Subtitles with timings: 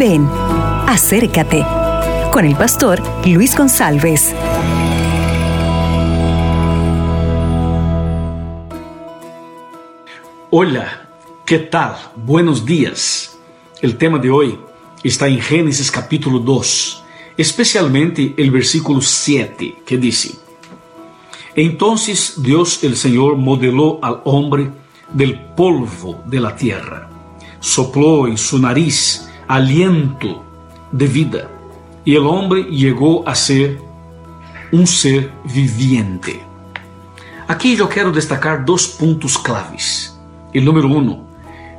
[0.00, 0.26] Ven,
[0.86, 1.62] acércate
[2.32, 4.34] con el pastor Luis González.
[10.48, 11.06] Hola,
[11.44, 11.96] ¿qué tal?
[12.16, 13.38] Buenos días.
[13.82, 14.58] El tema de hoy
[15.04, 17.04] está en Génesis capítulo 2,
[17.36, 20.30] especialmente el versículo 7, que dice,
[21.54, 24.70] Entonces Dios el Señor modeló al hombre
[25.12, 27.10] del polvo de la tierra,
[27.60, 30.44] sopló en su nariz aliento
[30.92, 31.48] de vida
[32.04, 33.80] y el hombre llegó a ser
[34.70, 36.40] un ser viviente.
[37.48, 40.16] Aquí yo quiero destacar dos puntos claves.
[40.52, 41.26] El número uno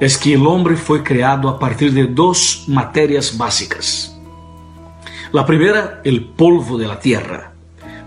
[0.00, 4.18] es que el hombre fue creado a partir de dos materias básicas.
[5.30, 7.52] La primera, el polvo de la tierra.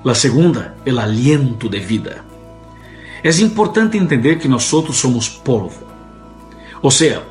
[0.03, 2.25] La segunda, el aliento de vida.
[3.23, 5.71] Es importante entender que nosotros somos polvo.
[6.81, 7.23] O sea,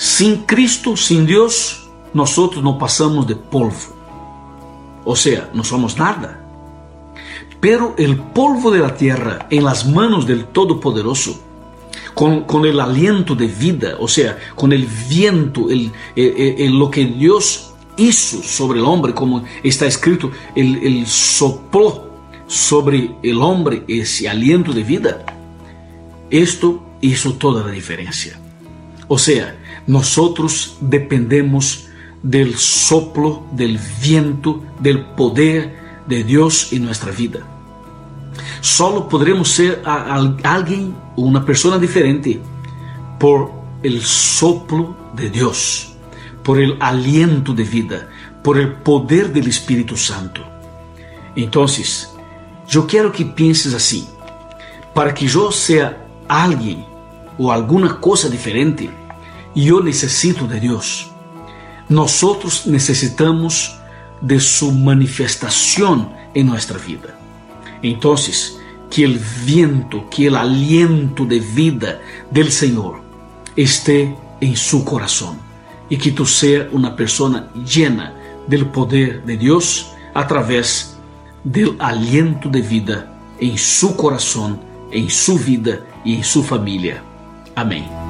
[0.00, 1.82] sin Cristo, sin Dios,
[2.14, 3.76] nosotros no pasamos de polvo.
[5.04, 6.42] O sea, no somos nada.
[7.60, 11.38] Pero el polvo de la tierra en las manos del Todopoderoso,
[12.14, 15.92] con, con el aliento de vida, o sea, con el viento, el,
[16.78, 22.08] lo que Dios hizo sobre el hombre, como está escrito, el sopló
[22.46, 25.26] sobre el hombre ese aliento de vida,
[26.30, 28.40] esto hizo toda la diferencia.
[29.06, 29.59] O sea,
[29.90, 31.88] nosotros dependemos
[32.22, 37.40] del soplo, del viento, del poder de Dios en nuestra vida.
[38.60, 42.40] Solo podremos ser alguien o una persona diferente
[43.18, 43.50] por
[43.82, 45.94] el soplo de Dios,
[46.44, 48.08] por el aliento de vida,
[48.44, 50.40] por el poder del Espíritu Santo.
[51.34, 52.08] Entonces,
[52.68, 54.06] yo quiero que pienses así.
[54.94, 56.84] Para que yo sea alguien
[57.38, 58.99] o alguna cosa diferente,
[59.54, 61.10] yo necesito de Dios.
[61.88, 63.76] Nosotros necesitamos
[64.20, 67.18] de su manifestación en nuestra vida.
[67.82, 68.58] Entonces,
[68.90, 72.00] que el viento, que el aliento de vida
[72.30, 73.00] del Señor
[73.56, 75.38] esté en su corazón
[75.88, 78.14] y que tú seas una persona llena
[78.46, 80.96] del poder de Dios a través
[81.44, 87.02] del aliento de vida en su corazón, en su vida y en su familia.
[87.54, 88.09] Amén.